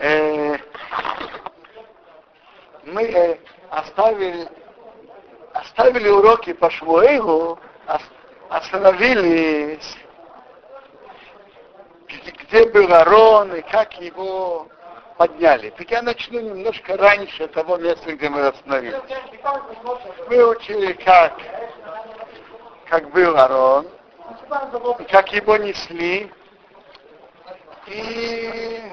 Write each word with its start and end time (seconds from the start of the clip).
э, 0.00 0.56
мы 2.84 3.02
э, 3.02 3.38
оставили, 3.70 4.48
оставили 5.52 6.08
уроки 6.08 6.52
по 6.54 6.70
Шмуэлу, 6.70 7.58
остановились, 8.48 9.96
где, 12.08 12.30
где 12.30 12.68
был 12.70 12.92
Арон 12.92 13.54
и 13.54 13.62
как 13.62 13.94
его 14.00 14.66
подняли. 15.16 15.70
Так 15.70 15.90
я 15.90 16.02
начну 16.02 16.40
немножко 16.40 16.96
раньше 16.96 17.46
того 17.48 17.76
места, 17.76 18.12
где 18.12 18.28
мы 18.28 18.46
остановились. 18.46 18.98
Мы 20.28 20.48
учили, 20.48 20.92
как, 20.94 21.34
как 22.86 23.10
был 23.10 23.36
Арон, 23.36 23.86
как 25.10 25.32
его 25.32 25.56
несли, 25.58 26.32
и 27.86 28.92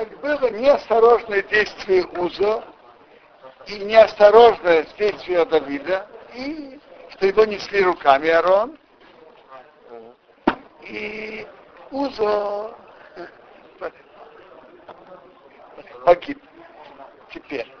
как 0.00 0.20
было 0.20 0.50
неосторожное 0.50 1.42
действие 1.42 2.06
Уза 2.06 2.64
и 3.66 3.80
неосторожное 3.80 4.86
действие 4.96 5.44
Давида, 5.44 6.06
и 6.34 6.80
что 7.10 7.26
его 7.26 7.44
несли 7.44 7.82
руками 7.82 8.28
Арон, 8.30 8.78
и 10.82 11.46
Узо 11.90 12.74
погиб. 16.06 16.42
Теперь. 17.32 17.72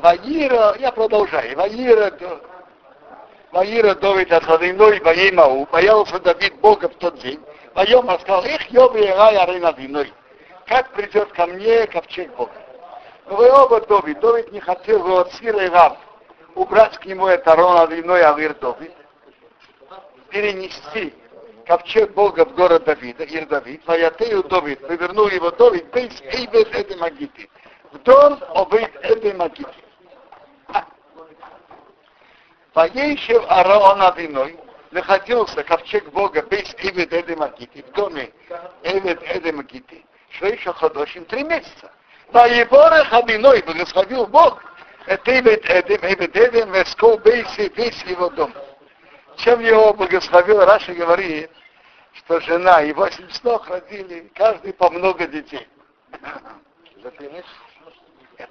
Ваира, 0.00 0.76
я 0.78 0.92
продолжаю. 0.92 1.56
Ваира, 1.56 2.12
Ваира 3.52 3.94
Довид 3.94 4.32
от 4.32 4.44
Вадиной, 4.46 5.00
Ваимау, 5.00 5.66
боялся 5.70 6.18
Давид 6.18 6.60
Бога 6.60 6.88
в 6.88 6.94
тот 6.96 7.18
день. 7.20 7.40
Ваем 7.78 8.10
сказал, 8.18 8.44
их 8.44 8.72
Йоби 8.72 9.06
Рай 9.06 9.36
Арина 9.36 9.70
Виной. 9.70 10.12
Как 10.66 10.90
придет 10.94 11.30
ко 11.30 11.46
мне 11.46 11.86
ковчег 11.86 12.34
Бога? 12.34 12.50
Но 13.26 13.36
вы 13.36 13.48
оба 13.52 13.80
Довид, 13.82 14.18
Довид 14.18 14.50
не 14.50 14.58
хотел 14.58 14.98
его 14.98 15.20
от 15.20 15.32
Сира 15.34 15.64
и 15.64 15.68
Раб 15.68 15.96
убрать 16.56 16.98
к 16.98 17.06
нему 17.06 17.28
это 17.28 17.54
Рона 17.54 17.86
Виной 17.86 18.24
Авир 18.24 18.54
Довид, 18.54 18.92
перенести 20.28 21.14
ковчег 21.66 22.14
Бога 22.14 22.46
в 22.46 22.56
город 22.56 22.82
Давида, 22.82 23.22
Ир 23.22 23.46
Давид, 23.46 23.86
Ваятею 23.86 24.42
Давид, 24.42 24.80
повернул 24.80 25.28
его 25.28 25.52
Давид, 25.52 25.88
бейс 25.92 26.20
Эйбет 26.22 26.74
Эдэ 26.74 26.96
Магити, 26.96 27.48
в 27.92 27.98
дом 27.98 28.40
Обейт 28.56 28.90
Эдэ 29.04 29.34
Магити. 29.34 29.68
Поещев 32.72 33.44
Араон 33.48 34.02
Авиной, 34.02 34.58
находился 34.90 35.62
ковчег 35.64 36.10
Бога 36.10 36.42
бейс 36.42 36.74
Эйбет 36.78 37.12
Эдэ 37.12 37.36
Магити, 37.36 37.82
в 37.82 37.92
доме 37.92 38.32
Эйбет 38.82 39.22
Эдэ 39.22 39.52
Магити, 39.52 40.04
Швейша 40.30 40.72
Ходошин, 40.72 41.24
три 41.26 41.44
месяца. 41.44 41.92
Воеборах 42.28 43.12
Авиной, 43.12 43.62
благословил 43.62 44.26
Бог, 44.26 44.62
это 45.06 45.30
Эйбет 45.30 45.64
Эдем, 45.64 46.04
Эйбет 46.04 46.36
Эдем, 46.36 46.72
Вескол 46.72 47.18
Бейс, 47.18 47.48
весь 47.56 48.02
его 48.04 48.28
дом 48.30 48.52
чем 49.38 49.60
его 49.60 49.94
благословил, 49.94 50.64
Раша 50.64 50.92
говорит, 50.94 51.50
что 52.12 52.40
жена 52.40 52.82
и 52.82 52.92
восемь 52.92 53.28
снов 53.30 53.68
родили, 53.68 54.30
каждый 54.34 54.72
по 54.72 54.90
много 54.90 55.26
детей. 55.26 55.66
За 57.02 57.10
три 57.12 57.28
месяца? 57.28 57.50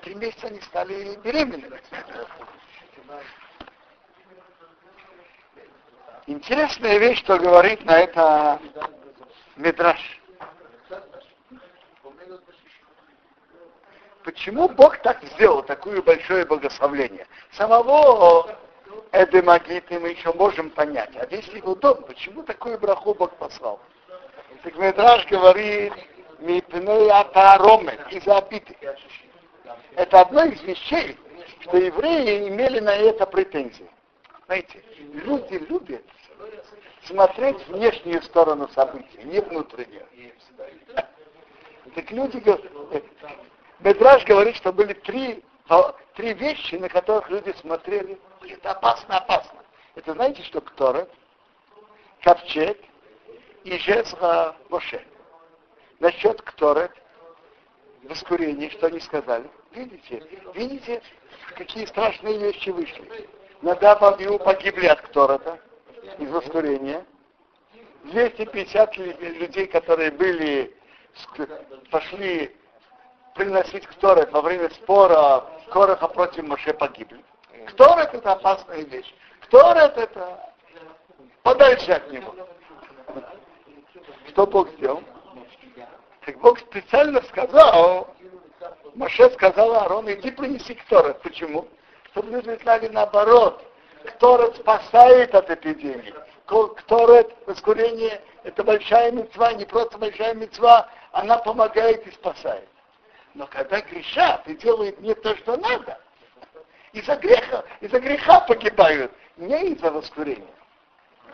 Три 0.01 0.15
месяца 0.15 0.47
они 0.47 0.61
стали 0.61 1.17
беременными. 1.23 1.79
Интересная 6.27 6.97
вещь, 6.97 7.19
что 7.19 7.37
говорит 7.37 7.85
на 7.85 7.99
это 7.99 8.59
Медраш. 9.55 10.19
Почему 14.25 14.67
Бог 14.67 14.97
так 14.97 15.23
сделал, 15.23 15.63
такое 15.63 16.01
большое 16.01 16.45
благословление? 16.45 17.25
Самого 17.53 18.57
Эдемагиты 19.13 20.01
мы 20.01 20.09
еще 20.09 20.33
можем 20.33 20.69
понять. 20.69 21.15
А 21.15 21.25
весь 21.27 21.47
его 21.47 21.75
дом, 21.75 22.03
почему 22.03 22.43
такой 22.43 22.77
браху 22.77 23.13
Бог 23.13 23.33
послал? 23.37 23.79
Так 24.63 24.75
Медраж 24.75 25.25
говорит, 25.27 25.93
Мипней 26.39 27.09
Атаромен, 27.09 27.99
из-за 28.11 28.39
обиды. 28.39 28.75
Это 29.95 30.19
одно 30.19 30.43
из 30.43 30.61
вещей, 30.63 31.17
что 31.61 31.77
евреи 31.77 32.49
имели 32.49 32.81
на 32.81 32.93
это 32.93 33.25
претензии. 33.25 33.89
Знаете, 34.47 34.81
люди 34.97 35.55
любят 35.69 36.03
смотреть 37.03 37.67
внешнюю 37.67 38.23
сторону 38.23 38.69
событий, 38.69 39.21
не 39.23 39.41
внутреннюю. 39.41 40.07
Так 41.93 42.11
люди, 42.11 42.41
Медраж 43.79 44.23
говорит, 44.25 44.55
что 44.55 44.71
были 44.71 44.93
три 44.93 45.43
три 46.15 46.33
вещи, 46.33 46.75
на 46.75 46.87
которых 46.87 47.29
люди 47.29 47.53
смотрели, 47.59 48.17
это 48.41 48.71
опасно, 48.71 49.17
опасно. 49.17 49.59
Это 49.95 50.13
знаете, 50.13 50.41
что 50.43 50.61
Ктора, 50.61 51.07
Ковчег 52.21 52.77
и 53.65 53.77
Жезра 53.77 54.55
Моше. 54.69 55.05
Насчет 55.99 56.41
Ктора, 56.41 56.89
воскурения, 58.03 58.69
что 58.69 58.87
они 58.87 59.01
сказали. 59.01 59.49
Видите, 59.71 60.23
видите, 60.53 61.01
какие 61.55 61.85
страшные 61.85 62.39
вещи 62.39 62.69
вышли. 62.69 63.27
Надав 63.61 64.03
Абиу 64.03 64.37
погибли 64.37 64.85
от 64.85 65.01
Кторота 65.01 65.59
из 66.19 66.29
воскурения. 66.29 67.05
250 68.05 68.97
людей, 68.97 69.67
которые 69.67 70.11
были, 70.11 70.75
пошли 71.91 72.55
приносить 73.35 73.85
Кторет 73.87 74.31
во 74.31 74.41
время 74.41 74.69
спора 74.69 75.45
Короха 75.71 76.07
против 76.07 76.43
Моше 76.47 76.73
погибли. 76.73 77.23
Кторет 77.67 78.13
это 78.13 78.33
опасная 78.33 78.83
вещь. 78.83 79.13
Кторет 79.41 79.97
это 79.97 80.53
подальше 81.43 81.91
от 81.91 82.11
него. 82.11 82.35
Что 84.29 84.45
Бог 84.45 84.69
сделал? 84.73 85.03
Так 86.25 86.37
Бог 86.39 86.59
специально 86.59 87.21
сказал, 87.23 88.13
Моше 88.95 89.29
сказал 89.31 89.73
Аарону, 89.73 90.11
иди 90.11 90.31
принеси 90.31 90.75
Кторет. 90.75 91.21
Почему? 91.21 91.67
Люди 92.23 92.57
знали 92.61 92.87
наоборот. 92.87 93.63
Кторет 94.05 94.55
спасает 94.57 95.35
от 95.35 95.49
эпидемии. 95.49 96.13
Кторет, 96.45 97.35
воскурение, 97.45 98.21
это 98.43 98.63
большая 98.63 99.11
мецва, 99.11 99.51
не 99.53 99.65
просто 99.65 99.97
большая 99.97 100.33
мецва, 100.33 100.89
она 101.11 101.37
помогает 101.39 102.07
и 102.07 102.11
спасает. 102.11 102.67
Но 103.33 103.45
когда 103.47 103.81
грешат 103.81 104.47
и 104.47 104.55
делают 104.55 104.99
не 105.01 105.13
то, 105.13 105.35
что 105.37 105.57
надо, 105.57 105.99
из-за 106.93 107.17
греха, 107.17 107.63
из-за 107.81 107.99
греха 107.99 108.39
погибают, 108.41 109.11
не 109.35 109.73
из-за 109.73 109.91
воскурения. 109.91 110.47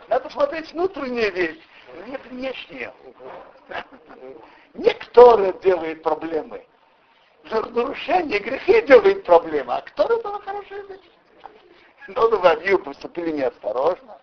Надо 0.08 0.28
смотреть 0.30 0.72
внутреннюю 0.72 1.32
вещь, 1.32 1.60
не 2.06 2.16
внешнюю. 2.16 2.92
Не 4.74 4.92
кто 4.94 5.52
делает 5.62 6.02
проблемы. 6.02 6.66
Нарушение 7.50 8.38
грехи 8.38 8.80
делает 8.82 9.24
проблемы, 9.24 9.74
а 9.74 9.82
кто 9.82 10.04
это 10.04 10.40
хорошая 10.40 10.82
вещь. 10.84 11.00
В 12.06 12.78
поступили 12.78 13.32
неосторожно. 13.32 14.18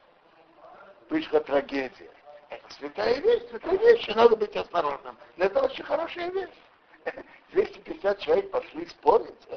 Вышла 1.10 1.40
трагедия. 1.42 2.12
Это 2.50 2.74
святая 2.74 3.20
вещь, 3.20 3.44
святая 3.50 3.78
вещь, 3.78 4.08
надо 4.16 4.36
быть 4.36 4.56
осторожным. 4.56 5.18
Но 5.38 5.46
это 5.46 5.62
очень 5.64 5.84
хорошая 5.84 6.32
вещь. 6.32 6.50
250 7.52 8.20
человек 8.20 8.52
пошли 8.52 8.86
спорить. 8.88 9.48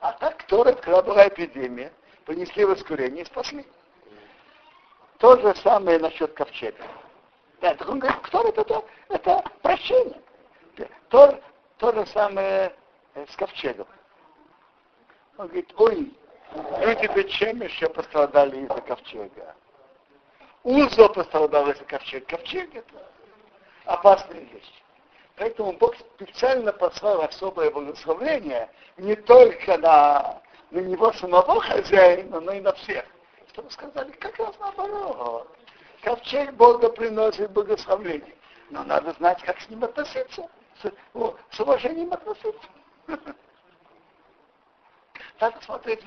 А 0.00 0.12
так, 0.12 0.36
кто 0.38 0.64
когда 0.64 1.02
была 1.02 1.28
эпидемия, 1.28 1.92
принесли 2.24 2.64
воскурение 2.64 3.24
и 3.24 3.26
спасли. 3.26 3.66
То 5.18 5.36
же 5.36 5.54
самое 5.56 5.98
насчет 5.98 6.32
ковчега. 6.34 6.84
Да, 7.60 7.74
так 7.74 7.88
он 7.88 7.98
говорит, 7.98 8.20
кто 8.22 8.46
это, 8.48 8.60
это, 8.60 8.84
это 9.08 9.44
прощение. 9.62 10.20
То, 11.08 11.40
то 11.78 11.92
же 11.92 12.06
самое 12.06 12.74
э, 13.14 13.26
с 13.28 13.36
ковчегом. 13.36 13.86
Он 15.36 15.46
говорит, 15.46 15.72
ой, 15.76 16.12
люди 16.80 17.06
Бечем 17.14 17.62
еще 17.62 17.88
пострадали 17.88 18.64
из-за 18.64 18.80
ковчега. 18.80 19.54
Узо 20.64 21.08
пострадал 21.08 21.70
из-за 21.70 21.84
ковчега. 21.84 22.26
Ковчег 22.26 22.74
это 22.74 23.08
опасная 23.84 24.40
вещь. 24.40 24.82
Поэтому 25.36 25.72
Бог 25.74 25.94
специально 26.16 26.72
послал 26.72 27.22
особое 27.22 27.70
благословение 27.70 28.68
не 28.96 29.14
только 29.14 29.78
на, 29.78 30.42
на 30.72 30.80
него 30.80 31.12
самого 31.12 31.60
хозяина, 31.60 32.40
но 32.40 32.52
и 32.52 32.60
на 32.60 32.72
всех. 32.72 33.04
Чтобы 33.52 33.70
сказали, 33.70 34.10
как 34.12 34.36
раз 34.38 34.58
наоборот. 34.58 35.48
Ковчег 36.02 36.52
Бога 36.54 36.90
приносит 36.90 37.52
благословение. 37.52 38.34
Но 38.70 38.82
надо 38.82 39.12
знать, 39.12 39.40
как 39.42 39.60
с 39.60 39.68
ним 39.68 39.84
относиться. 39.84 40.48
С, 40.82 40.92
о, 41.14 41.36
с 41.50 41.60
уважением 41.60 42.12
относиться. 42.12 42.68
Надо 45.40 45.60
смотреть 45.62 46.04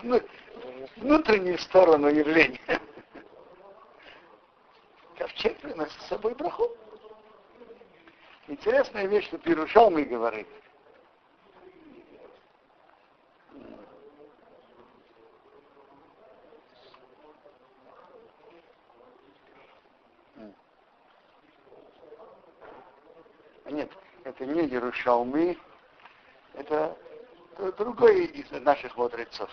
внутреннюю 0.98 1.58
сторону 1.60 2.08
явления. 2.08 2.60
Ковчег 5.18 5.58
приносит 5.60 6.02
с 6.02 6.08
собой 6.08 6.34
браху. 6.36 6.70
Интересная 8.48 9.06
вещь, 9.06 9.26
что 9.28 9.38
Пирушалмы 9.38 10.04
говорит. 10.04 10.48
Нет, 23.72 23.90
это 24.42 24.52
не 24.52 24.68
Ярушалмы, 24.68 25.58
это 26.56 26.98
другой 27.78 28.26
из 28.26 28.50
наших 28.52 28.98
мудрецов. 28.98 29.50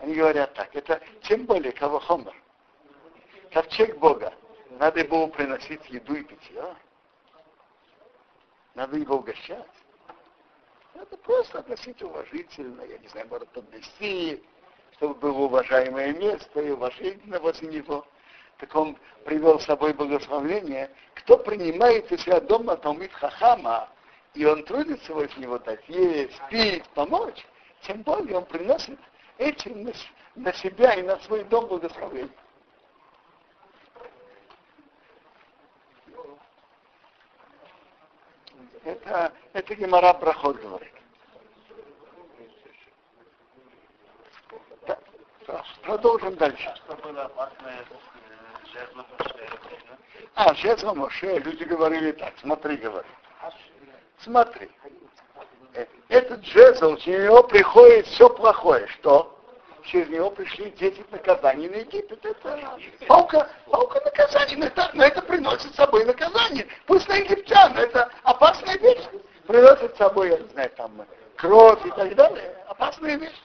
Они 0.00 0.14
говорят 0.14 0.52
так, 0.54 0.74
это 0.74 1.00
тем 1.22 1.46
более 1.46 1.70
кого 1.72 2.00
хомер. 2.00 2.34
Ковчег 3.52 3.96
Бога. 3.98 4.34
Надо 4.70 5.00
ему 5.00 5.28
приносить 5.28 5.88
еду 5.90 6.14
и 6.14 6.24
питье. 6.24 6.74
Надо 8.74 8.96
его 8.96 9.16
угощать. 9.16 9.68
Надо 10.94 11.16
просто 11.18 11.60
относить 11.60 12.02
уважительно, 12.02 12.82
я 12.82 12.98
не 12.98 13.06
знаю, 13.08 13.28
может 13.28 13.48
поднести, 13.50 14.42
чтобы 14.96 15.14
было 15.14 15.38
уважаемое 15.42 16.14
место 16.14 16.60
и 16.60 16.70
уважительно 16.70 17.38
возле 17.38 17.68
него. 17.68 18.04
Так 18.62 18.76
он 18.76 18.96
привел 19.24 19.58
с 19.58 19.64
собой 19.64 19.92
благословение. 19.92 20.88
Кто 21.14 21.36
принимает 21.36 22.12
у 22.12 22.16
себя 22.16 22.40
дома 22.40 22.76
Талмит 22.76 23.12
Хахама, 23.12 23.88
и 24.34 24.44
он 24.44 24.62
трудится 24.62 25.12
возле 25.12 25.42
него 25.42 25.58
дать 25.58 25.82
есть, 25.88 26.40
пить, 26.48 26.84
помочь, 26.90 27.44
тем 27.80 28.02
более 28.02 28.38
он 28.38 28.44
приносит 28.44 29.00
этим 29.36 29.82
на, 29.82 29.92
на 30.36 30.52
себя 30.52 30.94
и 30.94 31.02
на 31.02 31.18
свой 31.22 31.42
дом 31.42 31.66
благословение. 31.66 32.30
Это, 38.84 39.32
это 39.54 39.74
Гемара 39.74 40.14
Брахот 40.14 40.60
говорит. 40.60 40.94
Да, 44.86 45.64
продолжим 45.82 46.36
дальше. 46.36 46.72
А, 50.34 50.54
жезл 50.54 50.94
Моше, 50.94 51.38
люди 51.38 51.64
говорили 51.64 52.12
так, 52.12 52.32
смотри, 52.40 52.76
говори. 52.76 53.06
Смотри, 54.18 54.70
этот 56.08 56.44
жезл, 56.44 56.96
через 56.96 57.24
него 57.24 57.42
приходит 57.42 58.06
все 58.06 58.28
плохое. 58.28 58.86
Что? 58.88 59.38
Через 59.84 60.08
него 60.10 60.30
пришли 60.30 60.70
10 60.70 61.10
наказаний 61.10 61.68
на 61.68 61.76
Египет. 61.76 62.24
Это 62.24 62.78
палка, 63.08 63.48
палка 63.70 64.00
наказаний. 64.00 64.56
Но 64.56 64.66
это, 64.66 64.90
но 64.94 65.04
это 65.04 65.22
приносит 65.22 65.72
с 65.72 65.76
собой 65.76 66.04
наказание. 66.04 66.66
Пусть 66.86 67.08
на 67.08 67.16
египтян, 67.16 67.76
это 67.76 68.10
опасная 68.22 68.78
вещь. 68.78 69.02
Приносит 69.46 69.94
с 69.94 69.98
собой, 69.98 70.30
я 70.30 70.38
не 70.38 70.48
знаю, 70.50 70.70
там, 70.76 71.06
кровь 71.36 71.84
и 71.84 71.90
так 71.90 72.14
далее. 72.14 72.56
Опасная 72.68 73.16
вещь. 73.16 73.42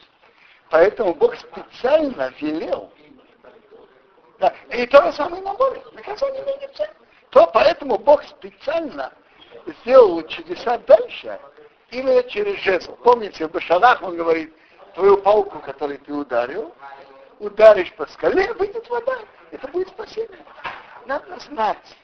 Поэтому 0.70 1.16
Бог 1.16 1.36
специально 1.38 2.32
велел. 2.40 2.92
Да, 4.40 4.54
и 4.72 4.86
то 4.86 5.02
же 5.04 5.14
самое 5.14 5.42
на 5.42 5.54
море. 5.54 5.82
Наказание 5.94 6.44
на 6.44 6.50
египтян. 6.50 6.88
То 7.32 7.50
поэтому 7.54 7.98
Бог 7.98 8.24
специально 8.24 9.12
сделал 9.82 10.22
чудеса 10.28 10.78
дальше, 10.80 11.40
именно 11.90 12.24
через 12.24 12.60
жезл. 12.62 12.96
Помните, 12.98 13.48
в 13.48 13.52
Башалах 13.52 14.02
он 14.02 14.16
говорит, 14.16 14.54
твою 14.94 15.18
палку, 15.18 15.60
которой 15.60 15.98
ты 15.98 16.14
ударил, 16.14 16.74
ударишь 17.40 17.94
по 17.94 18.06
скале, 18.08 18.54
выйдет 18.54 18.88
вода. 18.90 19.18
Это 19.52 19.68
будет 19.70 19.90
спасение. 19.90 20.46
Надо 21.06 21.40
знать, 21.40 21.96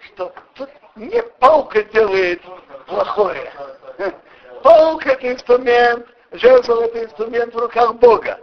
что 0.00 0.32
тут 0.54 0.70
не 0.96 1.22
палка 1.22 1.82
делает 1.84 2.42
плохое. 2.86 3.52
Палка 4.62 5.10
это 5.10 5.32
инструмент, 5.32 6.06
жезл 6.32 6.80
это 6.80 7.04
инструмент 7.04 7.54
в 7.54 7.58
руках 7.58 7.94
Бога. 7.94 8.40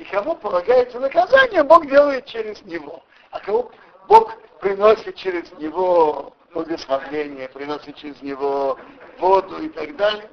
И 0.00 0.04
кому 0.04 0.34
полагается 0.34 0.98
наказание, 0.98 1.62
Бог 1.62 1.86
делает 1.86 2.24
через 2.24 2.62
него. 2.62 3.02
А 3.32 3.40
кому 3.40 3.70
Бог 4.08 4.34
приносит 4.58 5.14
через 5.16 5.52
него 5.58 6.32
благословение, 6.54 7.50
приносит 7.50 7.96
через 7.96 8.22
него 8.22 8.78
воду 9.18 9.62
и 9.62 9.68
так 9.68 9.94
далее. 9.96 10.30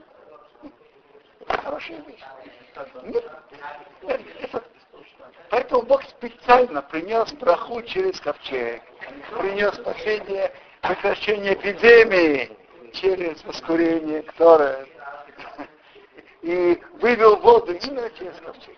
Хорошая 1.49 2.01
вещь. 2.03 2.23
Поэтому 5.49 5.81
Бог 5.81 6.01
специально 6.03 6.81
принес 6.81 7.33
браху 7.33 7.81
через 7.81 8.21
ковчег, 8.21 8.81
принес 9.37 9.73
спасение, 9.75 10.53
прекращение 10.81 11.55
эпидемии 11.55 12.57
через 12.93 13.43
воскурение, 13.43 14.21
которое 14.21 14.87
и 16.41 16.81
вывел 17.01 17.35
воду 17.35 17.73
именно 17.73 18.09
через 18.11 18.33
ковчег. 18.39 18.77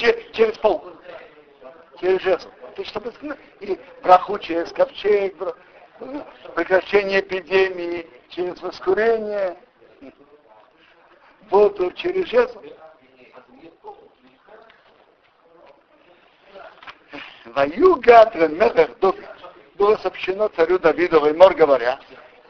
Через, 0.00 0.32
через 0.32 0.58
пол. 0.58 0.82
Через 2.00 2.22
жезл. 2.22 2.48
То 2.74 2.82
есть, 2.82 2.90
чтобы 2.90 3.12
и 3.60 3.78
браху 4.02 4.38
через 4.38 4.72
ковчег, 4.72 5.36
прекращение 6.54 7.20
эпидемии 7.20 8.08
через 8.30 8.60
воскурение, 8.62 9.58
воду 11.50 11.92
через 11.92 12.28
жезл. 12.28 12.62
Ваюга 17.44 18.30
Мелех 18.34 18.98
Давид. 19.00 19.28
Было 19.74 19.96
сообщено 19.96 20.48
царю 20.48 20.78
Давиду 20.78 21.20
Ваймор 21.20 21.54
говоря, 21.54 21.98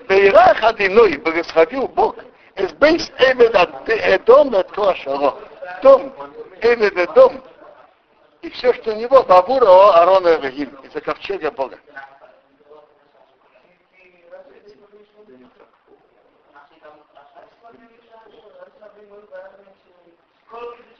Бейрах 0.08 0.62
Адиной 0.62 1.16
благословил 1.16 1.88
Бог, 1.88 2.16
из 2.56 2.72
бейс 2.74 3.10
Эвед 3.18 3.56
Эдом 3.88 4.54
от 4.54 4.70
Клашаро. 4.72 5.36
Дом, 5.82 6.12
Эвед 6.62 6.96
Эдом, 6.96 7.42
и 8.42 8.50
все, 8.50 8.72
что 8.74 8.92
у 8.92 8.96
него, 8.96 9.22
Бабура 9.22 10.02
Арона 10.02 10.38
Вагим, 10.38 10.74
из-за 10.82 11.00
ковчега 11.00 11.50
Бога. 11.50 11.78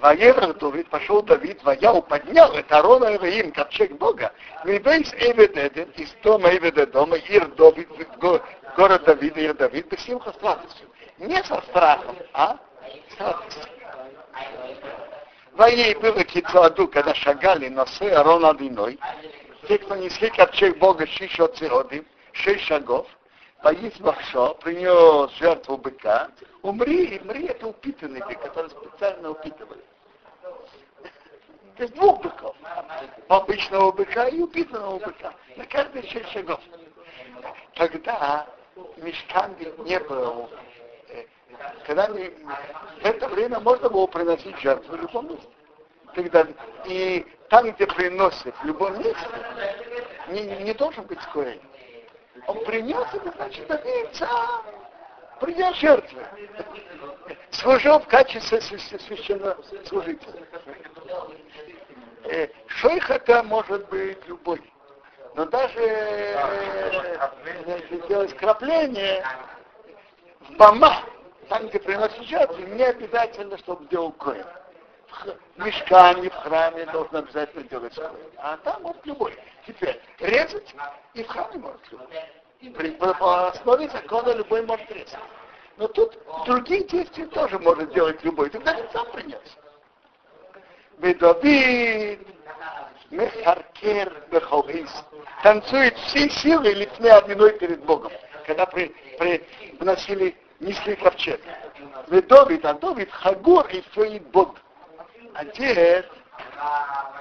Воевер 0.01 0.55
Давид, 0.55 0.89
пошел 0.89 1.23
Давид, 1.23 1.63
воял, 1.63 2.01
поднял 2.01 2.53
это 2.53 2.79
Арона 2.79 3.17
Эваим, 3.17 3.53
ковчег 3.53 3.93
Бога, 3.93 4.33
Вибейс 4.65 5.13
Эведеден, 5.13 5.91
из 5.91 6.11
дома 6.23 6.49
Эведедома, 6.51 7.17
Ир 7.17 7.49
Давид, 7.49 7.89
город 8.19 9.05
Давида, 9.05 9.41
Ир 9.41 9.55
Давид, 9.55 9.89
без 9.89 10.01
симха 10.01 10.33
с. 10.33 11.19
Не 11.19 11.43
со 11.45 11.61
страхом, 11.63 12.17
а 12.33 12.57
с 13.11 13.21
радостью. 13.21 13.63
Воей 15.53 15.95
было 15.97 16.25
кицуаду, 16.25 16.89
когда 16.89 17.15
шагали 17.15 17.69
носы 17.69 18.05
Арона 18.11 18.55
Диной, 18.55 18.99
те, 19.69 19.79
кто 19.79 19.97
несли 19.97 20.31
ковчег 20.31 20.79
Бога 20.79 21.07
Шишот 21.07 21.57
Цеодим, 21.57 22.07
шесть 22.33 22.65
шагов, 22.65 23.07
поесть 23.63 24.01
махшо, 24.01 24.55
принес 24.55 25.31
жертву 25.37 25.77
быка, 25.77 26.31
умри, 26.63 27.21
умри, 27.23 27.47
это 27.47 27.69
упитанный 27.69 28.21
бык, 28.21 28.41
который 28.41 28.71
специально 28.71 29.31
упитывали. 29.31 29.83
То 31.77 31.85
есть 31.85 31.95
двух 31.95 32.21
быков. 32.21 32.57
Обычного 33.29 33.93
быка 33.93 34.29
и 34.29 34.41
упитанного 34.41 34.99
быка. 34.99 35.33
На 35.57 35.65
каждые 35.65 36.07
шесть 36.09 36.31
шагов. 36.31 36.61
Тогда 37.75 38.47
мешкан 38.99 39.57
не 39.79 39.99
был. 40.01 40.51
Э, 41.59 41.87
когда 41.87 42.07
в 42.07 42.19
это 43.05 43.29
время 43.29 43.61
можно 43.61 43.89
было 43.89 44.07
приносить 44.07 44.59
жертву 44.59 44.97
в 44.97 45.01
любом 45.01 45.29
месте. 45.29 45.49
Когда, 46.15 46.47
и 46.87 47.27
там, 47.49 47.71
где 47.71 47.87
приносят 47.87 48.55
в 48.57 48.65
любом 48.65 48.99
месте, 48.99 49.27
не, 50.29 50.43
не 50.65 50.75
должен 50.75 51.05
быть 51.05 51.21
скорее. 51.23 51.61
Он 52.47 52.65
принес 52.65 53.07
это, 53.13 53.31
значит, 53.37 53.67
добиться, 53.67 54.29
принес 55.41 55.77
жертвы. 55.77 56.23
Служил 57.51 57.99
в 58.01 58.07
качестве 58.07 58.61
священнослужителя. 58.61 60.47
Э, 62.25 62.49
шейх 62.67 63.11
это 63.11 63.43
может 63.43 63.89
быть 63.89 64.27
любой. 64.27 64.63
Но 65.37 65.45
даже 65.47 65.81
если 67.67 68.09
делать 68.09 68.37
крапление 68.37 69.25
в 70.41 70.59
мама, 70.59 71.03
там, 71.51 71.67
где 71.67 71.81
приносит 71.81 72.21
не 72.21 72.85
обязательно, 72.85 73.59
чтобы 73.59 73.85
делал 73.89 74.13
коин. 74.13 74.47
В 75.57 75.65
мешкане, 75.65 76.31
в 76.31 76.35
храме 76.35 76.87
должен 76.87 77.17
обязательно 77.17 77.65
делать 77.65 77.95
коин. 77.95 78.31
А 78.39 78.57
там 78.59 78.83
может 78.83 79.05
любой. 79.05 79.37
Теперь 79.67 80.01
резать 80.21 80.75
и 81.13 81.25
в 81.25 81.27
храме 81.27 81.59
может 81.59 81.81
любой. 81.91 82.07
При, 82.77 82.91
по 82.93 83.49
основе 83.49 83.89
закона 83.89 84.33
любой 84.33 84.63
может 84.63 84.89
резать. 84.93 85.19
Но 85.77 85.89
тут 85.89 86.17
другие 86.47 86.85
действия 86.85 87.27
тоже 87.27 87.59
может 87.59 87.93
делать 87.93 88.23
любой. 88.23 88.49
Тогда 88.51 88.77
он 88.77 88.89
сам 88.93 89.11
принес. 89.11 89.41
Бедовид, 90.99 92.21
Мехаркер, 93.11 94.25
Беховис. 94.31 94.91
Танцует 95.43 95.99
все 95.99 96.31
силы 96.31 96.75
лифны 96.75 97.09
одной 97.09 97.59
перед 97.59 97.83
Богом. 97.85 98.13
Когда 98.47 98.67
при, 98.67 98.95
при, 99.19 99.45
вносили, 99.81 100.37
несли 100.61 100.97
ковчег. 100.97 101.41
Ведовид, 102.09 102.65
а 102.65 102.79
Хагур 103.11 103.67
и 103.69 103.81
Фейбод. 103.93 104.57
Одет 105.35 106.11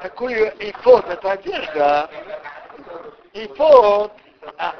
такую 0.01 0.47
ифот, 0.59 1.07
это 1.07 1.31
одежда, 1.31 2.09
ифот, 3.33 4.11
а, 4.57 4.75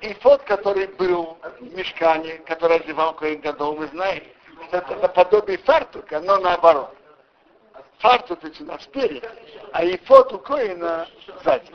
ифот, 0.00 0.42
который 0.42 0.86
был 0.86 1.38
в 1.60 1.74
мешкане, 1.74 2.38
который 2.46 2.76
одевал 2.76 3.14
Коин 3.14 3.40
Гадол, 3.40 3.76
мы 3.76 3.86
знаем, 3.88 4.24
это 4.70 4.96
наподобие 4.96 5.58
фартука, 5.58 6.20
но 6.20 6.38
наоборот. 6.38 6.94
Фартук 7.98 8.42
начинал 8.42 8.78
спереди, 8.80 9.28
а 9.72 9.84
ифот 9.84 10.32
у 10.32 10.38
Коина 10.38 11.06
сзади. 11.42 11.72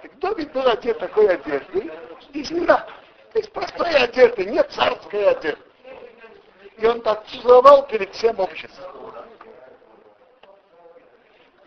Так 0.00 0.18
Давид 0.18 0.52
был 0.52 0.66
одет 0.66 0.98
такой 0.98 1.28
одеждой 1.28 1.90
из 2.32 2.50
вина. 2.50 2.81
То 3.33 3.39
есть 3.39 3.51
простая 3.51 4.03
одежда, 4.03 4.45
не 4.45 4.63
царская 4.63 5.31
одежда. 5.31 5.61
И 6.77 6.85
он 6.85 7.01
так 7.01 7.25
целовал 7.27 7.87
перед 7.87 8.13
всем 8.13 8.39
обществом. 8.39 8.97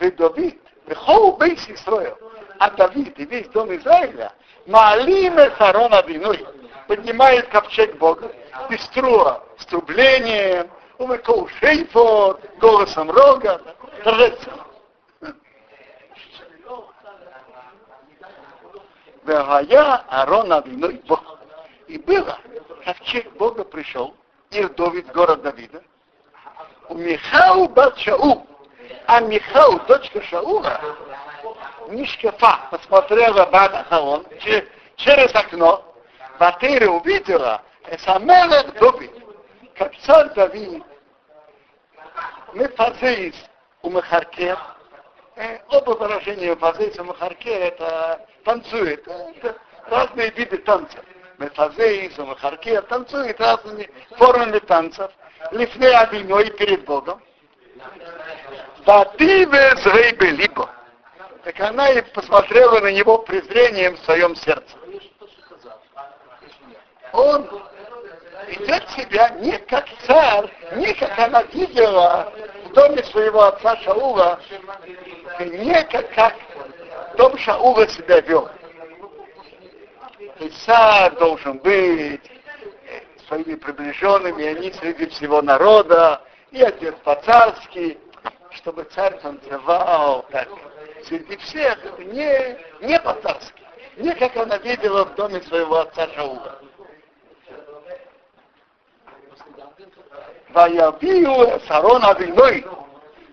ודוד, 0.01 0.39
וכל 0.87 1.37
בייס 1.39 1.69
ישראל, 1.69 2.15
а 2.59 2.71
Давид 2.71 3.19
и 3.19 3.25
весь 3.25 3.49
дом 3.49 3.75
Израиля, 3.75 4.33
Маалим 4.67 5.37
Харон 5.53 5.95
Авиной, 5.95 6.47
поднимает 6.89 7.49
ковчег 7.49 7.97
Бога, 7.97 8.31
пеструа 8.69 9.43
с 9.59 9.67
трублением, 9.67 10.71
умыкол 10.99 11.49
шейфот, 11.59 12.41
голосом 12.59 13.11
рога, 13.11 13.61
торжественно. 14.05 14.67
Вегая 19.25 20.05
Арон 20.09 20.53
Авиной 20.53 21.01
Бог. 21.07 21.34
И 21.88 21.98
было, 22.00 22.40
ковчег 22.84 23.32
Бога 23.34 23.64
пришел, 23.64 24.16
и 24.50 24.64
Давид, 24.64 25.12
город 25.12 25.42
Давида, 25.44 25.84
у 26.90 26.96
Михау 26.96 27.68
Батшау, 27.68 28.48
а 29.06 29.20
Михау, 29.22 29.80
дочка 29.88 30.22
Шаула, 30.24 30.82
Мишкефа, 31.90 32.68
посмотрела 32.72 33.46
Бад 33.48 33.76
Ахарон 33.76 34.26
через 34.98 35.36
окно, 35.36 35.84
Ватыра 36.40 36.90
увидела, 36.90 37.62
Эсамелех 37.88 38.74
Давид, 38.80 39.12
как 39.76 39.96
царь 40.00 40.30
Давид, 40.34 40.84
Мефазеис 42.54 43.36
у 43.84 43.92
Махаркер, 43.92 44.58
оба 45.70 45.92
выражения 45.92 46.50
Мефазеис 46.50 46.98
у 46.98 47.04
Махаркер, 47.04 47.62
это 47.62 48.26
танцует, 48.44 49.08
это 49.08 49.56
разные 49.88 50.32
виды 50.32 50.58
танцев. 50.58 51.04
Мефазеис 51.38 52.18
у 52.18 52.26
Махаркер 52.26 52.82
танцует 52.84 53.40
разными 53.40 53.90
формами 54.18 54.60
танцев, 54.60 55.12
лифней 55.52 55.96
обвиной 55.96 56.50
перед 56.52 56.86
Богом. 56.86 57.22
Либо. 60.32 60.70
Так 61.44 61.60
она 61.60 61.90
и 61.90 62.02
посмотрела 62.02 62.80
на 62.80 62.92
него 62.92 63.20
презрением 63.20 63.98
в 63.98 64.06
своем 64.06 64.36
сердце. 64.36 64.76
Он 67.12 67.48
ведет 68.48 68.90
себя 68.92 69.30
не 69.40 69.58
как 69.60 69.86
царь, 70.06 70.52
не 70.76 70.94
как 70.94 71.18
она 71.20 71.44
видела 71.44 72.32
в 72.66 72.74
доме 72.74 73.04
своего 73.06 73.44
отца 73.44 73.76
Шаула, 73.78 74.40
не 75.40 75.84
как, 75.86 76.14
как 76.14 76.36
дом 77.18 77.38
Шаула 77.38 77.88
себя 77.88 78.22
вел. 78.22 78.50
И 80.40 80.50
царь 80.66 81.16
должен 81.18 81.60
быть 81.60 82.22
своими 83.28 83.56
приближенными, 83.56 84.46
они 84.46 84.72
среди 84.74 85.08
всего 85.08 85.42
народа, 85.42 86.22
и 86.52 86.62
одет 86.62 86.98
по-царски, 87.04 87.98
чтобы 88.52 88.84
царь 88.86 89.18
танцевал 89.20 90.26
так 90.32 90.48
среди 91.06 91.38
всех, 91.38 91.78
не, 92.00 92.58
не 92.82 93.00
по-царски, 93.00 93.64
не 93.98 94.14
как 94.16 94.36
она 94.38 94.58
видела 94.58 95.06
в 95.06 95.16
доме 95.16 95.42
своего 95.42 95.80
отца 95.80 96.08
Шаула. 96.16 96.60
Ваябию 100.50 101.60
Сарон 101.68 102.04
Авиной 102.04 102.66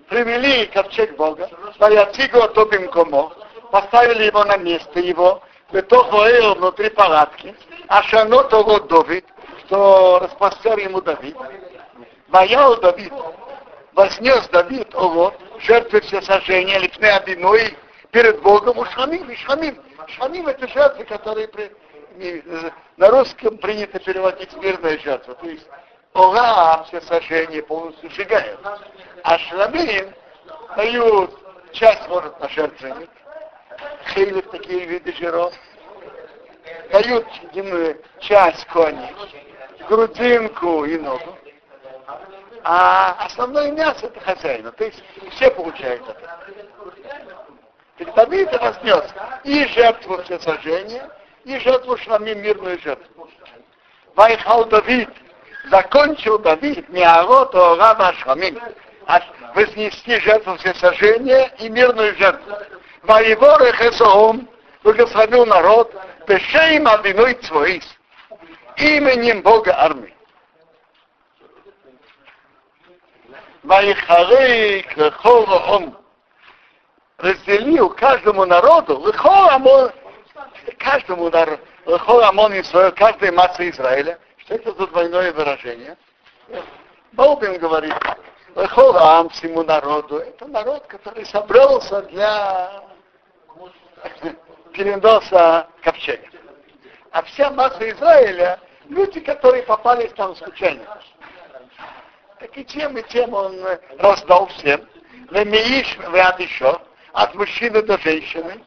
привели 0.08 0.66
ковчег 0.66 1.16
Бога, 1.16 1.48
Ваяцигу 1.78 2.48
Тобим 2.48 2.88
Комо, 2.90 3.32
поставили 3.70 4.24
его 4.24 4.44
на 4.44 4.56
место 4.56 5.00
его, 5.00 5.42
Бетохоэл 5.72 6.54
внутри 6.54 6.90
палатки, 6.90 7.54
а 7.88 8.02
Шано 8.02 8.44
того 8.44 8.78
Давид, 8.80 9.24
что 9.64 10.18
распростер 10.20 10.78
ему 10.78 11.00
Давид. 11.00 11.36
Ваял 12.28 12.76
Давид, 12.80 13.12
вознес 13.94 14.46
Давид 14.48 14.94
Ого, 14.94 15.34
жертвы 15.60 16.02
все 16.02 16.20
сожжения, 16.22 16.78
лифны 16.78 17.06
одиной 17.06 17.76
перед 18.10 18.42
Богом, 18.42 18.78
у 18.78 18.84
Шамим, 18.84 19.30
и 19.30 19.36
Шамим. 19.36 19.80
Шамим 20.08 20.46
это 20.46 20.68
жертвы, 20.68 21.04
которые 21.04 21.48
при, 21.48 21.70
не, 22.16 22.42
на 22.98 23.08
русском 23.08 23.56
принято 23.56 23.98
переводить 23.98 24.54
мирная 24.56 24.98
жертва. 24.98 25.34
То 25.34 25.46
есть 25.46 25.66
Ога 26.12 26.84
все 26.88 27.00
сожжения 27.00 27.62
полностью 27.62 28.10
сжигают. 28.10 28.60
А 29.24 29.38
Шамим 29.38 30.12
дают 30.76 31.30
часть 31.72 32.06
может 32.08 32.38
на 32.40 32.48
жертвенник, 32.50 33.10
хейлев 34.06 34.50
такие 34.50 34.84
виды 34.86 35.12
жиров, 35.14 35.54
дают 36.90 37.26
ему 37.52 37.96
часть 38.20 38.66
кони, 38.66 39.12
грудинку 39.88 40.84
и 40.84 40.98
ногу, 40.98 41.36
а 42.64 43.16
основное 43.26 43.72
мясо 43.72 44.06
это 44.06 44.20
хозяина. 44.20 44.72
То 44.72 44.84
есть 44.84 45.02
все 45.32 45.50
получают 45.50 46.02
это. 46.02 46.40
Так 47.98 48.14
Давид 48.14 48.52
разнес 48.52 49.04
и 49.44 49.66
жертву 49.66 50.22
всесожжения, 50.22 51.10
и 51.44 51.58
жертву 51.58 51.96
шламим, 51.96 52.40
мирную 52.40 52.78
жертву. 52.80 53.28
Вайхал 54.14 54.64
Давид, 54.66 55.08
закончил 55.70 56.38
Давид 56.38 56.88
Миарот 56.88 57.54
Орава 57.54 58.12
Шламим, 58.14 58.60
вознести 59.54 60.20
жертву 60.20 60.56
всесожжения 60.56 61.52
и 61.58 61.68
мирную 61.68 62.14
жертву. 62.16 62.56
Воевор 63.02 63.60
Хесоом 63.74 64.48
благословил 64.82 65.44
народ, 65.46 65.92
Пешеим 66.26 66.86
Адиной 66.86 67.34
Цвоис, 67.34 67.84
именем 68.76 69.42
Бога 69.42 69.74
армии. 69.76 70.14
Вайхарей 73.64 74.86
Лехол 74.96 75.94
разделил 77.18 77.90
каждому 77.90 78.44
народу, 78.44 79.04
Лехол 79.06 79.48
Амон, 79.50 79.92
каждому 80.78 81.30
народу, 81.30 81.62
Лехол 81.86 82.22
Амон 82.22 82.52
Исраил, 82.60 82.92
каждой 82.92 83.32
массы 83.32 83.70
Израиля. 83.70 84.18
Что 84.38 84.54
это 84.54 84.72
за 84.72 84.86
двойное 84.88 85.32
выражение? 85.32 85.96
Болбин 87.12 87.58
говорит, 87.58 87.94
Лехол 88.54 88.96
Ам 88.96 89.28
всему 89.30 89.62
народу. 89.62 90.18
Это 90.18 90.46
народ, 90.46 90.86
который 90.86 91.24
собрался 91.26 92.02
для 92.02 92.82
переноса 94.72 95.68
ковчега. 95.82 96.26
А 97.10 97.22
вся 97.22 97.50
масса 97.50 97.90
Израиля, 97.90 98.58
люди, 98.88 99.20
которые 99.20 99.62
попались 99.64 100.12
там 100.12 100.34
случайно. 100.36 100.84
Так 102.38 102.56
и 102.56 102.64
тем, 102.64 102.96
и 102.96 103.02
тем 103.08 103.34
он 103.34 103.60
раздал 103.98 104.46
всем. 104.48 104.88
Вемеиш 105.30 105.96
вряд 105.98 106.40
еще, 106.40 106.80
от 107.12 107.34
мужчины 107.34 107.82
до 107.82 107.98
женщины. 107.98 108.64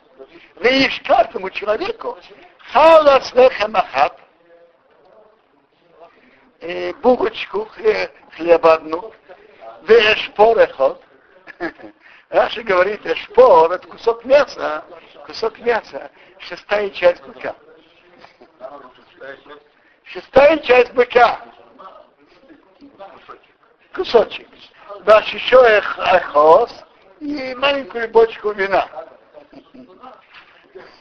Веиш 0.58 1.01
каждому 1.06 1.50
человеку 1.50 2.18
халас 2.72 3.34
лехамахат, 3.34 4.18
булочку 7.01 7.68
хлеба 8.36 8.74
одну, 8.75 9.13
вешпор 9.84 10.58
эхот. 10.60 11.01
Раши 12.29 12.63
говорит, 12.63 13.05
эшпор, 13.05 13.72
это 13.72 13.88
кусок 13.88 14.25
мяса, 14.25 14.84
кусок 15.25 15.60
мяса, 15.60 16.12
шестая 16.39 16.89
часть 16.89 17.24
быка. 17.24 17.55
Шестая 20.03 20.58
часть 20.60 20.94
быка 20.94 21.39
кусочек. 23.96 24.48
Дашь 25.05 25.34
еще 25.34 25.55
эхос 25.58 26.72
и 27.20 27.55
маленькую 27.55 28.10
бочку 28.10 28.51
вина. 28.51 28.88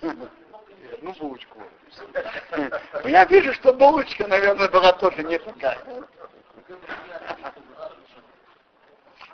Ну, 0.01 1.13
булочку. 1.19 1.63
Я 3.05 3.25
вижу, 3.27 3.53
что 3.55 3.73
булочка, 3.75 4.27
наверное, 4.27 4.69
была 4.69 4.93
тоже 4.93 5.23
не 5.25 5.39
такая. 5.39 5.79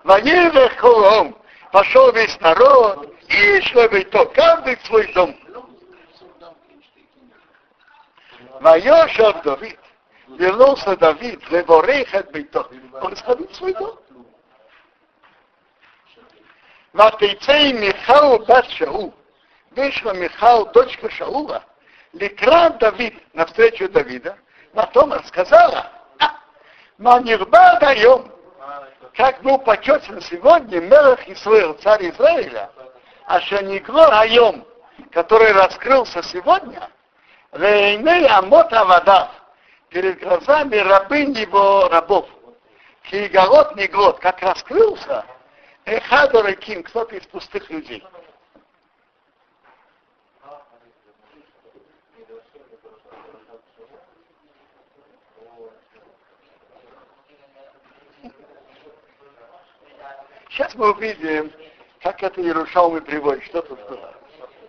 Воевых 0.02 0.76
колом 0.78 1.39
пошел 1.72 2.12
весь 2.12 2.38
народ, 2.40 3.14
и 3.28 3.88
бы 3.88 4.04
то, 4.04 4.26
каждый 4.26 4.76
в 4.76 4.86
свой 4.86 5.12
дом. 5.12 5.36
Воешав 8.60 9.42
Давид, 9.42 9.78
вернулся 10.28 10.96
Давид, 10.96 11.40
леворейхат 11.50 12.30
бейто. 12.32 12.68
Он 13.00 13.16
сходил 13.16 13.48
в 13.48 13.54
свой 13.56 13.72
дом. 13.74 13.98
Ватейцей 16.92 17.72
Михау 17.72 18.44
бат 18.44 18.68
Шау. 18.70 19.14
Вышла 19.70 20.12
Михау, 20.12 20.66
дочка 20.72 21.08
Шаула, 21.10 21.64
Ликрат 22.12 22.78
Давид, 22.78 23.14
навстречу 23.34 23.88
Давида, 23.88 24.36
потом 24.72 25.12
рассказала, 25.12 25.92
Манирба 26.98 27.78
даем, 27.80 28.32
как 29.16 29.42
был 29.42 29.58
почетен 29.58 30.20
сегодня 30.20 30.80
Мелах 30.80 31.28
Исраил, 31.28 31.74
царь 31.74 32.10
Израиля, 32.10 32.70
а 33.26 33.40
Шанигло 33.40 34.06
Айом, 34.20 34.66
который 35.12 35.52
раскрылся 35.52 36.22
сегодня, 36.22 36.88
Рейней 37.52 38.26
Амот 38.26 38.72
Авадав, 38.72 39.30
перед 39.88 40.20
глазами 40.20 40.76
рабынь 40.76 41.32
его 41.32 41.88
рабов. 41.88 42.28
Кигалот 43.02 43.76
не 43.76 43.88
год, 43.88 44.20
как 44.20 44.40
раскрылся, 44.40 45.24
Эхадор 45.84 46.52
Ким, 46.54 46.82
кто-то 46.82 47.16
из 47.16 47.26
пустых 47.26 47.68
людей. 47.70 48.04
Сейчас 60.50 60.74
мы 60.74 60.92
увидим, 60.92 61.52
как 62.00 62.22
это 62.24 62.40
Иерушалмы 62.40 63.00
приводит, 63.02 63.44
что 63.44 63.62
тут 63.62 63.78
было. 63.88 64.14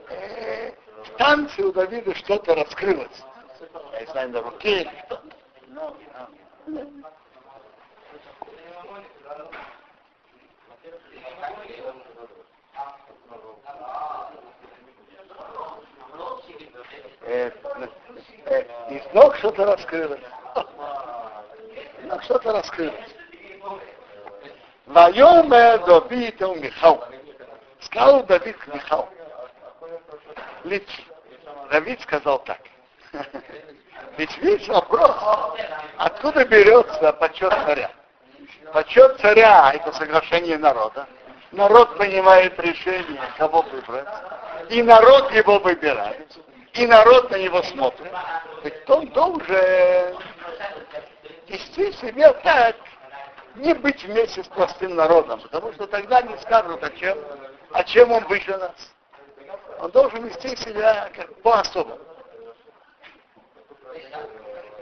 Э, 0.10 0.72
в 1.04 1.18
танце 1.18 1.64
у 1.64 1.72
Давида 1.72 2.14
что-то 2.16 2.54
раскрылось. 2.54 3.24
Я 4.00 4.06
знаю, 4.12 4.30
на 4.30 4.42
руке 4.44 4.82
или 4.82 4.92
что-то. 5.06 5.24
Э, 17.24 17.52
э, 18.46 18.64
из 18.92 19.14
ног 19.14 19.36
что-то 19.38 19.66
раскрылось. 19.66 20.22
Ног 22.04 22.24
что-то 22.24 22.52
раскрылось. 22.52 23.16
Вайоме 24.92 25.78
Давид 25.78 26.42
у 26.42 26.56
Михал. 26.56 27.08
Сказал 27.80 28.24
Давид 28.24 28.58
к 28.58 28.68
Михал. 28.68 29.10
Давид 31.72 32.02
сказал 32.02 32.40
так. 32.44 32.60
Ведь 34.18 34.38
весь 34.40 34.68
вопрос, 34.68 35.12
откуда 35.98 36.44
берется 36.44 37.14
почет 37.14 37.54
царя? 37.66 37.92
Почет 38.74 39.18
царя– 39.22 39.72
это 39.74 39.94
соглашение 39.94 40.58
народа. 40.58 41.08
Народ 41.52 41.98
принимает 41.98 42.60
решение, 42.60 43.22
кого 43.38 43.62
выбрать. 43.62 44.08
И 44.70 44.84
народ 44.84 45.32
его 45.32 45.60
выбирает. 45.60 46.38
И 46.74 46.86
народ 46.86 47.32
на 47.32 47.38
него 47.38 47.64
смотрит. 47.64 48.12
Ведь 48.64 48.90
он 48.90 49.08
должен 49.08 50.18
вести 51.48 51.94
себя 51.94 52.34
так, 52.34 52.76
не 53.56 53.74
быть 53.74 54.04
вместе 54.04 54.44
с 54.44 54.48
простым 54.48 54.96
народом, 54.96 55.42
потому 55.42 55.72
что 55.74 55.88
тогда 55.88 56.22
не 56.22 56.38
скажут, 56.38 56.84
о 56.84 56.90
чем, 56.92 57.18
о 57.72 57.84
чем 57.84 58.12
он 58.12 58.26
выше 58.26 58.58
нас. 58.58 58.72
Он 59.80 59.92
должен 59.92 60.24
вести 60.26 60.56
себя 60.56 61.10
как 61.16 61.34
по-особому. 61.42 62.00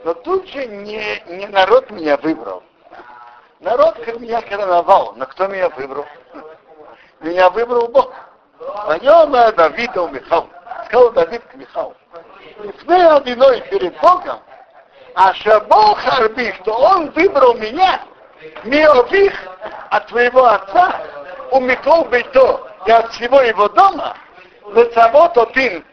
Но 0.04 0.14
тут 0.14 0.48
же 0.48 0.66
не, 0.66 1.22
не 1.26 1.46
народ 1.46 1.90
меня 1.90 2.16
выбрал. 2.16 2.62
Народ 3.60 3.98
меня 4.18 4.40
короновал, 4.40 5.14
но 5.16 5.26
кто 5.26 5.46
меня 5.46 5.68
выбрал? 5.70 6.06
Меня 7.20 7.50
выбрал 7.50 7.88
Бог. 7.88 8.14
Понем 8.86 9.32
Давида 9.54 10.02
у 10.02 10.08
Михал. 10.08 10.48
Сказал 10.86 11.10
Давид 11.12 11.42
к 11.44 11.54
Михалу. 11.54 11.94
Лифней 12.62 13.06
одиной 13.06 13.60
перед 13.70 13.98
Богом, 14.00 14.40
а 15.14 15.34
Шабол 15.34 15.94
Харби, 15.94 16.54
что 16.60 16.72
он 16.72 17.10
выбрал 17.10 17.54
меня, 17.54 18.02
Миових 18.64 19.34
от 19.90 20.06
твоего 20.08 20.46
отца, 20.46 21.00
у 21.50 21.60
Микол 21.60 22.04
Бейто 22.06 22.60
и 22.86 22.90
от 22.90 23.12
всего 23.12 23.40
его 23.42 23.68
дома, 23.68 24.16
Лецавот 24.72 25.36
один 25.36 25.84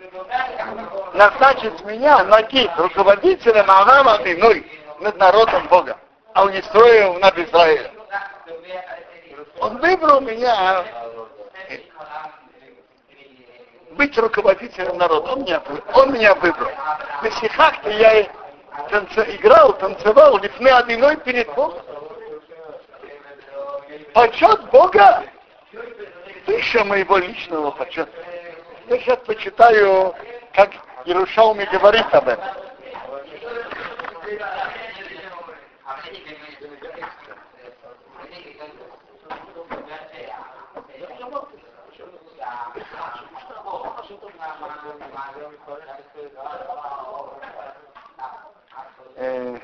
назначить 1.14 1.84
меня 1.84 2.24
ноги 2.24 2.70
руководителем 2.78 3.70
Авраама 3.70 4.20
иной 4.24 4.66
над 5.00 5.18
народом 5.18 5.68
Бога, 5.68 5.98
а 6.34 6.44
он 6.44 6.52
не 6.52 6.62
строил 6.62 7.16
над 7.16 7.38
Израилем. 7.38 7.92
Он 9.60 9.78
выбрал 9.78 10.22
меня 10.22 10.86
быть 13.92 14.18
руководителем 14.18 14.98
народа. 14.98 15.32
Он 15.32 15.42
меня, 15.42 15.62
он 15.94 16.14
меня 16.14 16.36
выбрал. 16.36 16.70
На 17.24 17.32
стихах-то 17.32 17.90
я 17.90 18.28
танце, 18.90 19.36
играл, 19.36 19.74
танцевал, 19.74 20.38
лифны 20.38 20.70
одиной 20.70 21.18
перед 21.18 21.54
Богом. 21.56 21.82
Почет 24.18 24.72
Бога 24.72 25.24
выше 26.48 26.84
моего 26.86 27.18
личного 27.18 27.70
почета. 27.70 28.10
Я 28.88 28.98
сейчас 28.98 29.20
почитаю, 29.20 30.12
как 30.56 30.72
Иерушалми 31.06 31.70
говорит 31.72 32.08
об 32.12 32.28
этом. 32.28 32.44
Eh, 49.16 49.60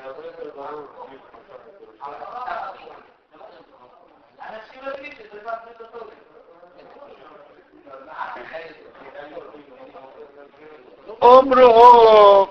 Омру 11.20 12.48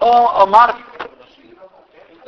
Омар 0.00 0.74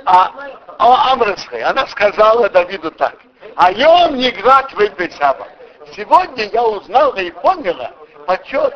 а 0.06 1.12
Амрысхай, 1.12 1.62
она 1.62 1.86
сказала 1.88 2.48
Давиду 2.48 2.90
так. 2.92 3.16
А 3.56 3.72
я 3.72 4.08
не 4.10 4.30
град 4.30 4.72
Бесаба. 4.96 5.48
Сегодня 5.94 6.44
я 6.44 6.62
узнала 6.64 7.16
и 7.16 7.30
поняла 7.30 7.90
почет 8.26 8.74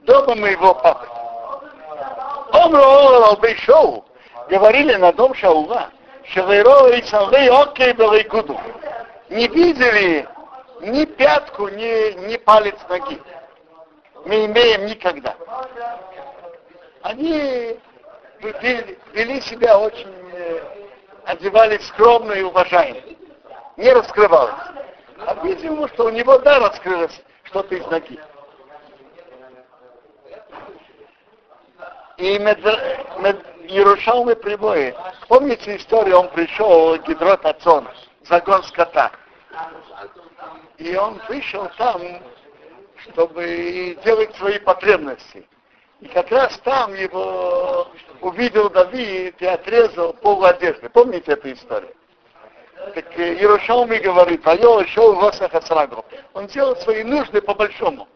дома 0.00 0.34
моего 0.36 0.74
папы. 0.74 1.06
Омру 2.52 2.82
Албейшоу 2.82 4.04
говорили 4.48 4.94
на 4.94 5.12
дом 5.12 5.34
Шаула, 5.34 5.90
и 6.88 7.02
Салвей 7.02 7.50
Окей 7.50 7.92
Белайкуду. 7.92 8.58
Не 9.30 9.48
видели 9.48 10.28
ни 10.80 11.04
пятку, 11.04 11.68
ни, 11.68 12.28
ни 12.28 12.36
палец 12.36 12.76
ноги. 12.88 13.20
Мы 14.26 14.46
имеем 14.46 14.86
никогда. 14.86 15.34
Они 17.02 17.78
вели, 18.40 19.40
себя 19.40 19.78
очень, 19.78 20.08
э, 20.32 20.60
одевались 21.24 21.86
скромно 21.88 22.32
и 22.32 22.42
уважаемо. 22.42 23.00
Не 23.76 23.92
раскрывалось. 23.92 24.54
А 25.26 25.34
видимо, 25.42 25.88
что 25.88 26.06
у 26.06 26.10
него, 26.10 26.38
да, 26.38 26.58
раскрылось 26.60 27.22
что-то 27.44 27.74
из 27.74 27.86
ноги. 27.86 28.18
И 32.18 32.38
мед, 32.38 32.58
мед, 33.18 33.44
прямое. 34.36 34.94
Помните 35.28 35.76
историю, 35.76 36.18
он 36.20 36.28
пришел 36.28 36.96
Гидрот 36.98 37.44
Ацон, 37.44 37.88
загон 38.26 38.62
скота. 38.64 39.12
И 40.78 40.96
он 40.96 41.20
вышел 41.28 41.70
там, 41.76 42.00
чтобы 42.98 43.98
делать 44.04 44.34
свои 44.36 44.58
потребности. 44.58 45.46
И 46.00 46.08
как 46.08 46.30
раз 46.30 46.58
там 46.64 46.94
его 46.94 47.88
увидел 48.20 48.68
Давид 48.68 49.40
и 49.40 49.46
отрезал 49.46 50.12
пол 50.14 50.44
одежды. 50.44 50.88
Помните 50.88 51.32
эту 51.32 51.52
историю? 51.52 51.94
Так 52.94 53.18
Иерушалми 53.18 53.96
говорит, 53.98 54.46
а 54.46 54.54
я 54.54 54.86
шел 54.88 55.14
в 55.14 56.04
Он 56.34 56.46
делал 56.48 56.76
свои 56.76 57.02
нужды 57.04 57.40
по 57.40 57.54
большому. 57.54 58.08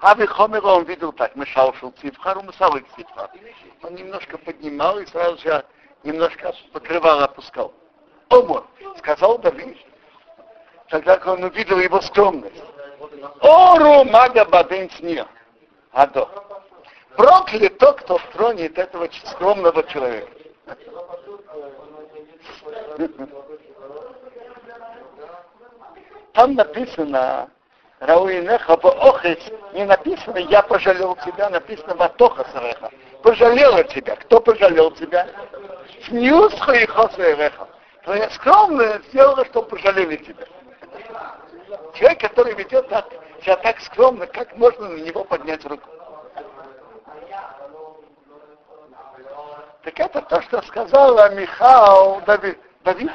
Аби 0.00 0.24
Хомера 0.26 0.66
он 0.66 0.84
видел 0.84 1.12
так, 1.12 1.36
мешал 1.36 1.74
шел 1.74 1.92
цифхар, 2.00 2.38
он 2.38 2.46
мешал 2.46 2.72
цифхар. 2.96 3.30
Он 3.82 3.94
немножко 3.94 4.38
поднимал 4.38 4.98
и 4.98 5.06
сразу 5.06 5.38
же 5.38 5.64
немножко 6.04 6.54
покрывал, 6.72 7.22
опускал. 7.22 7.74
Омор, 8.30 8.64
сказал 8.98 9.38
Давид, 9.38 9.76
тогда 10.88 11.16
как 11.16 11.34
он 11.34 11.44
увидел 11.44 11.78
его 11.78 12.00
скромность. 12.00 12.62
Ору 13.40 14.04
мага 14.04 14.44
баден. 14.44 14.88
Адо. 15.92 16.28
Проклят 17.16 17.76
тот, 17.78 18.00
кто 18.02 18.20
тронет 18.32 18.78
этого 18.78 19.08
скромного 19.24 19.82
человека. 19.84 20.30
Там 26.32 26.54
написано, 26.54 27.50
Рауинеха 27.98 28.74
Охес, 28.74 29.38
не 29.72 29.84
написано, 29.84 30.38
я 30.38 30.62
пожалел 30.62 31.16
тебя, 31.16 31.50
написано 31.50 31.96
Ватоха 31.96 32.46
Сареха. 32.52 32.90
Пожалела 33.22 33.82
тебя. 33.84 34.14
Кто 34.16 34.40
пожалел 34.40 34.92
тебя? 34.92 35.28
Снюсха 36.06 36.72
и 36.72 36.86
Хосаереха. 36.86 37.68
Твоя 38.10 38.28
скромная 38.30 39.00
сделала, 39.02 39.44
что 39.44 39.62
пожалели 39.62 40.16
тебя. 40.16 40.44
Человек, 41.94 42.20
который 42.20 42.54
ведет 42.54 42.88
себя 42.88 43.56
так 43.58 43.78
скромно, 43.82 44.26
как 44.26 44.56
можно 44.56 44.88
на 44.88 44.96
него 44.96 45.22
поднять 45.22 45.64
руку? 45.64 45.88
Так 49.84 50.00
это 50.00 50.22
то, 50.22 50.42
что 50.42 50.60
сказала 50.62 51.32
Михаил 51.36 52.20
Давид. 52.22 52.58
Давид. 52.82 53.12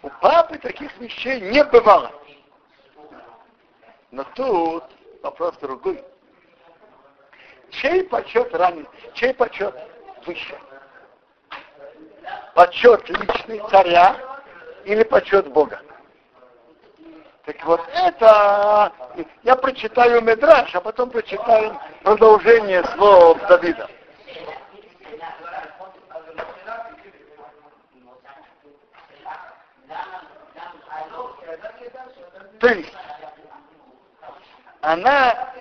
У 0.00 0.08
папы 0.08 0.56
таких 0.56 0.96
вещей 0.96 1.42
не 1.42 1.62
бывало. 1.62 2.10
Но 4.12 4.24
тут 4.34 4.84
вопрос 5.22 5.58
другой. 5.58 6.02
Чей 7.68 8.04
почет 8.04 8.54
ранее, 8.54 8.86
чей 9.12 9.34
почет 9.34 9.74
выше? 10.24 10.58
Почет 12.54 13.08
личный 13.08 13.62
царя 13.70 14.16
или 14.84 15.02
почет 15.04 15.48
Бога? 15.48 15.80
Так 17.44 17.64
вот 17.64 17.80
это, 17.92 18.92
я 19.42 19.56
прочитаю 19.56 20.20
Медраш, 20.20 20.74
а 20.74 20.80
потом 20.80 21.10
прочитаю 21.10 21.76
продолжение 22.04 22.84
слов 22.94 23.38
Давида. 23.48 23.88
То 32.60 32.68
есть, 32.68 32.94
она, 34.82 35.52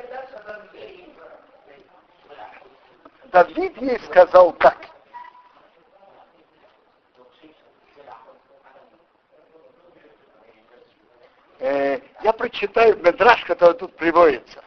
Давид 3.32 3.76
ей 3.82 4.00
сказал 4.02 4.54
так. 4.54 4.91
Э, 11.62 12.00
я 12.24 12.34
прочитаю 12.34 12.98
Медраж, 12.98 13.46
который 13.46 13.78
тут 13.78 13.96
приводится, 13.96 14.64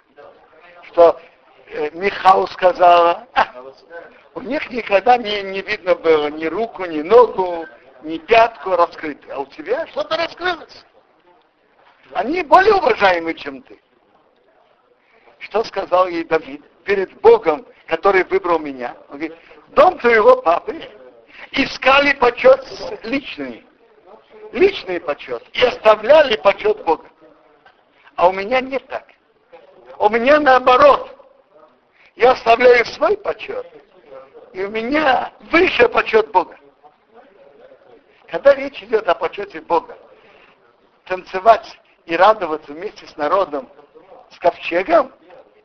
что 0.84 1.20
э, 1.66 1.90
Михаил 1.92 2.46
сказала, 2.46 3.26
а, 3.34 3.48
у 4.34 4.40
них 4.40 4.70
никогда 4.70 5.16
не, 5.16 5.42
не 5.42 5.60
видно 5.60 5.96
было 5.96 6.28
ни 6.28 6.46
руку, 6.46 6.84
ни 6.84 7.02
ногу, 7.02 7.66
ни 8.04 8.18
пятку 8.18 8.76
раскрытой, 8.76 9.32
а 9.32 9.40
у 9.40 9.46
тебя 9.46 9.88
что-то 9.88 10.16
раскрылось. 10.16 10.84
Они 12.12 12.42
более 12.42 12.74
уважаемы, 12.74 13.34
чем 13.34 13.62
ты. 13.62 13.80
Что 15.40 15.64
сказал 15.64 16.06
ей 16.06 16.22
Давид 16.22 16.62
перед 16.84 17.12
Богом, 17.20 17.66
который 17.88 18.22
выбрал 18.22 18.60
меня? 18.60 18.94
Он 19.08 19.18
говорит, 19.18 19.34
дом 19.70 19.98
твоего 19.98 20.42
папы 20.42 20.80
искали 21.50 22.12
почет 22.12 22.64
личный, 23.02 23.66
личный 24.54 25.00
почет, 25.00 25.42
и 25.52 25.64
оставляли 25.64 26.36
почет 26.36 26.82
Бога. 26.84 27.08
А 28.14 28.28
у 28.28 28.32
меня 28.32 28.60
не 28.60 28.78
так. 28.78 29.06
У 29.98 30.08
меня 30.08 30.40
наоборот. 30.40 31.10
Я 32.14 32.32
оставляю 32.32 32.84
свой 32.86 33.16
почет, 33.16 33.66
и 34.52 34.62
у 34.62 34.70
меня 34.70 35.32
выше 35.50 35.88
почет 35.88 36.30
Бога. 36.30 36.56
Когда 38.28 38.54
речь 38.54 38.80
идет 38.82 39.08
о 39.08 39.14
почете 39.16 39.60
Бога, 39.60 39.98
танцевать 41.06 41.66
и 42.06 42.16
радоваться 42.16 42.72
вместе 42.72 43.06
с 43.06 43.16
народом, 43.16 43.68
с 44.30 44.38
ковчегом, 44.38 45.12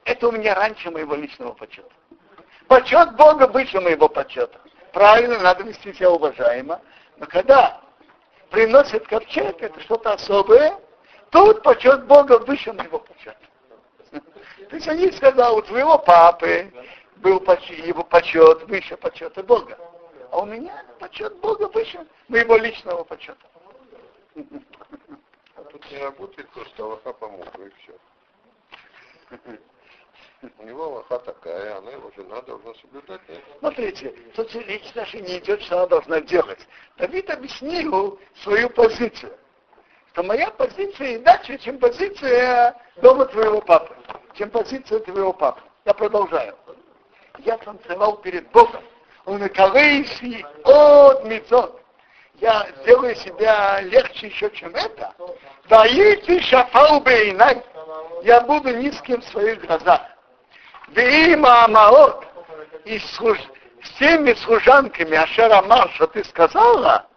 это 0.05 0.27
у 0.27 0.31
меня 0.31 0.55
раньше 0.55 0.89
моего 0.89 1.13
личного 1.13 1.53
почета. 1.53 1.89
Почет 2.67 3.15
Бога 3.15 3.47
выше 3.47 3.79
моего 3.79 4.09
почета. 4.09 4.59
Правильно, 4.91 5.39
надо 5.39 5.63
вести 5.63 5.93
себя 5.93 6.09
уважаемо. 6.09 6.81
Но 7.17 7.27
когда 7.27 7.79
приносит 8.49 9.07
ковчег, 9.07 9.61
это 9.61 9.79
что-то 9.81 10.13
особое, 10.13 10.79
тут 11.29 11.61
почет 11.63 12.05
Бога 12.05 12.39
выше 12.39 12.73
моего 12.73 12.99
почета. 12.99 13.37
То 14.69 14.75
есть 14.75 14.87
они 14.87 15.11
сказали, 15.11 15.55
у 15.55 15.61
твоего 15.61 15.97
папы 15.97 16.71
был 17.17 17.39
его 17.39 18.03
почет 18.03 18.63
выше 18.67 18.97
почета 18.97 19.43
Бога. 19.43 19.77
А 20.31 20.39
у 20.39 20.45
меня 20.45 20.83
почет 20.99 21.35
Бога 21.37 21.67
выше 21.69 22.05
моего 22.27 22.57
личного 22.57 23.03
почета. 23.03 23.39
тут 24.35 25.91
не 25.91 25.97
работает 25.97 26.49
то, 26.53 26.65
что 26.65 26.85
Аллаха 26.85 27.13
помог, 27.13 27.47
и 27.59 27.69
все. 27.81 27.93
У 30.57 30.63
него 30.63 30.85
Аллаха 30.85 31.19
такая, 31.19 31.77
она 31.77 31.91
его 31.91 32.11
жена 32.15 32.41
должна 32.41 32.73
соблюдать. 32.75 33.21
Смотрите, 33.59 34.13
тут 34.35 34.53
речь 34.55 34.93
даже 34.93 35.19
не 35.19 35.39
идет, 35.39 35.61
что 35.63 35.79
она 35.79 35.87
должна 35.87 36.21
делать. 36.21 36.59
Давид 36.97 37.29
объяснил 37.29 38.19
свою 38.41 38.69
позицию. 38.69 39.37
Что 40.11 40.23
моя 40.23 40.49
позиция 40.51 41.17
иначе, 41.17 41.57
чем 41.57 41.77
позиция 41.77 42.75
дома 42.97 43.25
твоего 43.25 43.61
папы. 43.61 43.93
Чем 44.35 44.49
позиция 44.49 44.99
твоего 45.01 45.33
папы. 45.33 45.61
Я 45.85 45.93
продолжаю. 45.93 46.55
Я 47.39 47.57
танцевал 47.57 48.17
перед 48.17 48.49
Богом. 48.51 48.83
Он 49.25 49.43
и 49.43 50.43
от 50.63 51.23
мецот 51.25 51.79
я 52.41 52.67
сделаю 52.81 53.15
себя 53.15 53.81
легче 53.81 54.27
еще, 54.27 54.49
чем 54.51 54.73
это, 54.73 55.13
даите 55.67 56.39
шафау 56.41 57.01
бейнай, 57.01 57.61
я 58.23 58.41
буду 58.41 58.75
низким 58.75 59.21
в 59.21 59.25
своих 59.25 59.65
глазах. 59.65 60.01
Вима 60.91 61.65
Амаот, 61.65 62.25
и 62.85 62.99
служ... 62.99 63.37
всеми 63.81 64.33
служанками 64.33 65.15
Ашера 65.15 65.61
Мар, 65.61 65.89
что 65.95 66.07
ты 66.07 66.23
сказала, 66.23 67.07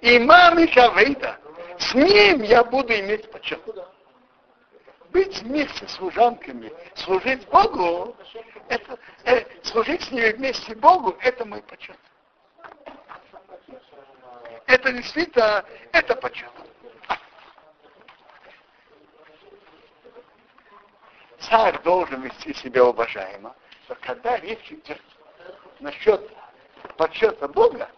и 0.00 0.18
маме 0.18 0.66
Шавейда, 0.68 1.38
с 1.78 1.94
ним 1.94 2.42
я 2.42 2.64
буду 2.64 2.92
иметь 2.92 3.30
почет. 3.30 3.60
Быть 5.10 5.40
вместе 5.42 5.88
с 5.88 5.92
служанками, 5.92 6.72
служить 6.94 7.46
Богу, 7.48 8.16
это, 8.68 8.98
э, 9.24 9.44
служить 9.62 10.02
с 10.02 10.10
ними 10.10 10.32
вместе 10.32 10.74
Богу, 10.74 11.16
это 11.22 11.44
мой 11.44 11.62
почет 11.62 11.96
это 14.68 14.92
действительно, 14.92 15.64
это 15.92 16.14
почет. 16.14 16.50
Царь 21.48 21.80
должен 21.82 22.20
вести 22.22 22.52
себя 22.54 22.84
уважаемо, 22.84 23.54
но 23.88 23.96
когда 24.02 24.36
речь 24.38 24.70
идет 24.70 25.00
насчет 25.80 26.20
почета 26.96 27.48
Бога, 27.48 27.88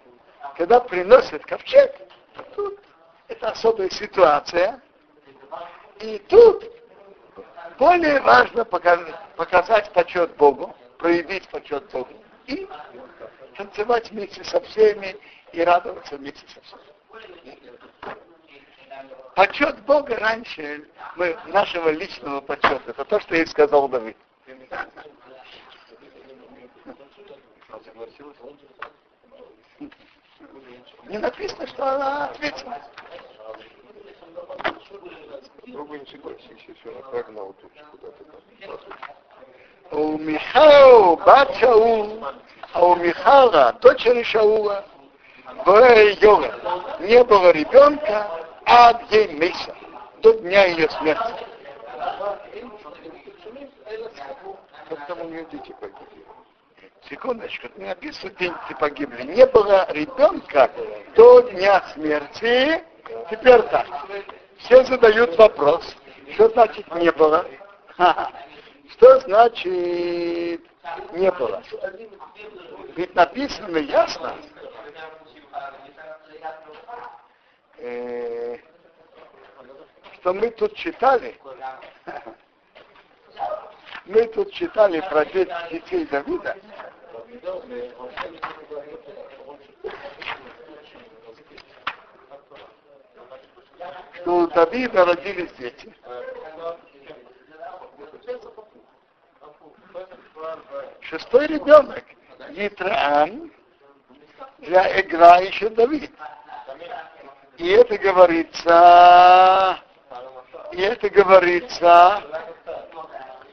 когда 0.56 0.78
приносят 0.80 1.44
ковчег, 1.46 1.92
то 2.34 2.42
тут 2.54 2.78
это 3.28 3.50
особая 3.50 3.90
ситуация. 3.90 4.80
И 5.98 6.18
тут 6.28 6.64
более 7.78 8.20
важно 8.20 8.64
показать, 8.64 9.14
показать 9.36 9.92
почет 9.92 10.36
Богу, 10.36 10.74
проявить 10.98 11.48
почет 11.48 11.90
Богу 11.90 12.12
и 12.46 12.68
танцевать 13.56 14.10
вместе 14.10 14.44
со 14.44 14.60
всеми 14.60 15.16
и 15.52 15.62
радоваться 15.62 16.16
вместе 16.16 16.46
со 16.48 16.60
всеми. 16.60 17.69
Почет 19.40 19.79
Бога 19.87 20.16
раньше 20.16 20.87
мы, 21.16 21.35
нашего 21.46 21.88
личного 21.88 22.42
почета. 22.42 22.83
Это 22.88 23.07
то, 23.07 23.18
что 23.20 23.35
я 23.35 23.46
сказал 23.46 23.88
Давид. 23.88 24.14
Не 31.07 31.16
написано, 31.16 31.66
что 31.68 31.87
она 31.87 32.26
ответила. 32.26 32.79
Другой 35.68 36.00
там. 36.00 37.55
У 39.90 40.18
Михаила, 40.18 41.16
бат 41.16 41.57
Шаул, 41.57 42.26
а 42.74 42.87
у 42.87 42.96
Михала, 42.96 43.72
дочери 43.81 44.22
Шаула, 44.22 44.85
в 45.64 45.70
не 47.00 47.24
было 47.24 47.53
ребенка 47.53 48.39
от 48.70 49.11
ей 49.11 49.33
месяца, 49.35 49.74
до 50.22 50.33
дня 50.35 50.66
ее 50.66 50.88
смерти. 50.90 51.35
Секундочку, 57.09 57.68
не 57.76 57.87
написано, 57.87 58.33
дети 58.38 58.54
погибли. 58.78 59.22
Не 59.24 59.46
было 59.46 59.87
ребенка 59.90 60.70
до 61.16 61.40
дня 61.50 61.83
смерти. 61.94 62.85
Теперь 63.28 63.62
так. 63.62 63.87
Все 64.59 64.85
задают 64.85 65.37
вопрос, 65.37 65.85
что 66.35 66.48
значит 66.50 66.94
не 66.94 67.11
было? 67.11 67.44
Что 68.90 69.20
значит 69.20 70.61
не 71.12 71.30
было? 71.33 71.62
Ведь 72.96 73.14
написано 73.14 73.78
ясно, 73.78 74.37
э, 77.80 78.58
что 80.14 80.34
мы 80.34 80.50
тут 80.50 80.74
читали, 80.74 81.34
мы 84.04 84.26
тут 84.28 84.52
читали 84.52 85.00
про 85.08 85.24
детей 85.24 86.04
Давида, 86.06 86.56
что 94.14 94.36
у 94.36 94.46
Давида 94.48 95.04
родились 95.06 95.52
дети. 95.58 95.94
Шестой 101.00 101.46
ребенок, 101.46 102.04
Итраан, 102.50 103.50
для 104.58 105.00
играющего 105.00 105.70
Давид. 105.70 106.10
И 107.61 107.68
это 107.73 107.99
говорится, 107.99 109.79
и 110.73 110.81
это 110.81 111.11
говорится, 111.11 112.23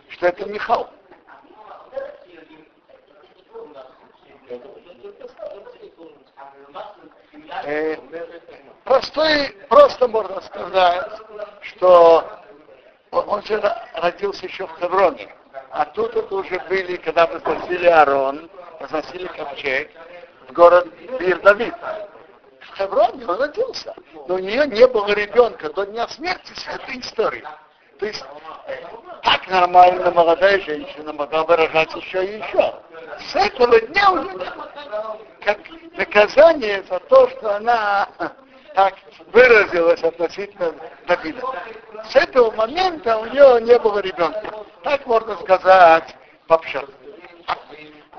что 0.08 0.28
это 0.28 0.46
Михал. 0.46 0.90
Э, 7.66 7.98
простой, 8.86 9.50
просто 9.68 10.08
можно 10.08 10.40
сказать, 10.40 11.12
что 11.64 12.24
он 13.12 13.44
же 13.44 13.62
родился 13.96 14.46
еще 14.46 14.68
в 14.68 14.80
Хевроне. 14.80 15.36
А 15.72 15.84
тут 15.84 16.16
это 16.16 16.34
уже 16.34 16.58
были, 16.70 16.96
когда 16.96 17.28
возносили 17.28 17.88
Арон, 17.88 18.50
возносили 18.80 19.28
ковчег 19.28 19.92
в 20.48 20.54
город 20.54 20.88
Бир 21.20 21.42
Давид. 21.42 21.76
Хевроне 22.78 23.26
он 23.26 23.40
родился. 23.40 23.94
Но 24.28 24.36
у 24.36 24.40
нее 24.40 24.68
не 24.68 24.88
было 24.88 25.08
ребенка 25.14 25.72
до 25.74 25.86
дня 25.86 26.08
смерти 26.08 26.54
с 26.54 26.68
этой 26.68 27.00
историей. 27.00 27.46
То 28.00 28.06
есть 28.06 28.24
так 29.24 29.48
нормально 29.48 30.12
молодая 30.12 30.60
женщина 30.62 31.14
могла 31.14 31.44
бы 31.44 31.56
рожать 31.56 31.94
еще 31.96 32.26
и 32.26 32.38
еще. 32.38 32.76
С 33.20 33.36
этого 33.36 33.80
дня 33.82 34.12
уже. 34.12 34.54
Как 35.44 35.58
наказание 35.98 36.84
за 36.84 37.00
то, 37.00 37.30
что 37.30 37.56
она 37.56 38.08
так 38.76 38.94
выразилась 39.32 40.04
относительно 40.04 40.72
Давида. 41.08 41.42
С 42.10 42.16
этого 42.16 42.52
момента 42.52 43.18
у 43.18 43.26
нее 43.26 43.62
не 43.62 43.80
было 43.80 44.00
ребенка. 44.00 44.54
Так 44.84 45.06
можно 45.08 45.36
сказать 45.38 46.16
вообще. 46.48 46.86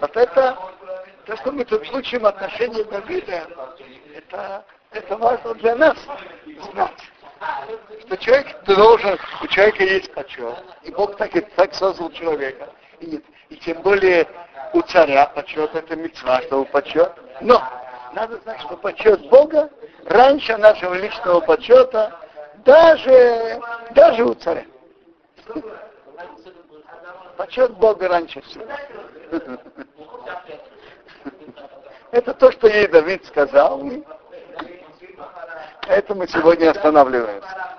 Вот 0.00 0.16
это, 0.16 0.58
то, 1.26 1.36
что 1.36 1.52
мы 1.52 1.64
тут 1.64 1.88
учим 1.92 2.26
отношения 2.26 2.82
Давида, 2.84 3.46
это, 4.28 4.64
это 4.92 5.16
важно 5.16 5.54
для 5.54 5.74
нас 5.76 5.96
знать. 6.72 7.10
Что 8.06 8.16
человек 8.16 8.64
должен, 8.64 9.18
у 9.42 9.46
человека 9.46 9.84
есть 9.84 10.12
почет. 10.12 10.56
И 10.82 10.90
Бог 10.90 11.16
так, 11.16 11.34
и 11.36 11.40
так 11.40 11.74
создал 11.74 12.10
человека. 12.10 12.68
И, 13.00 13.22
и 13.48 13.56
тем 13.56 13.80
более 13.82 14.26
у 14.72 14.82
царя 14.82 15.26
почет 15.26 15.74
это 15.74 15.96
мецва, 15.96 16.42
что 16.42 16.64
почет. 16.64 17.12
Но 17.40 17.62
надо 18.12 18.38
знать, 18.38 18.60
что 18.62 18.76
почет 18.76 19.28
Бога 19.28 19.70
раньше 20.06 20.56
нашего 20.56 20.94
личного 20.94 21.40
почета, 21.40 22.18
даже, 22.64 23.60
даже 23.92 24.24
у 24.24 24.34
царя. 24.34 24.64
Почет 27.36 27.72
Бога 27.74 28.08
раньше 28.08 28.40
всего. 28.40 28.64
Это 32.10 32.32
то, 32.34 32.50
что 32.50 32.66
ей 32.68 32.88
Давид 32.88 33.24
сказал. 33.26 33.82
Это 35.88 36.14
мы 36.14 36.28
сегодня 36.28 36.70
останавливаемся. 36.70 37.77